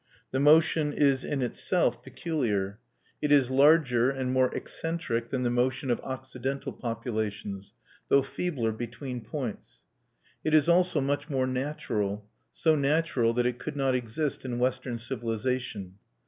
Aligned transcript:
The 0.31 0.39
motion 0.39 0.93
is 0.93 1.23
in 1.23 1.43
itself 1.43 2.01
peculiar. 2.01 2.79
It 3.21 3.31
is 3.31 3.51
larger 3.51 4.09
and 4.09 4.31
more 4.33 4.49
eccentric 4.55 5.29
than 5.29 5.43
the 5.43 5.51
motion 5.51 5.91
of 5.91 5.99
Occidental 5.99 6.73
populations, 6.73 7.73
though 8.09 8.23
feebler 8.23 8.71
between 8.71 9.21
points. 9.21 9.83
It 10.43 10.55
is 10.55 10.67
also 10.67 11.01
much 11.01 11.29
more 11.29 11.45
natural, 11.45 12.27
so 12.51 12.73
natural 12.73 13.31
that 13.33 13.45
it 13.45 13.59
could 13.59 13.75
not 13.75 13.93
exist 13.93 14.43
in 14.43 14.57
Western 14.57 14.97
civilization. 14.97 15.99